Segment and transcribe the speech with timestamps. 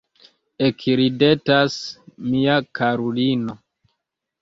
[0.67, 1.77] Ekridetas
[2.33, 3.61] mia karulino.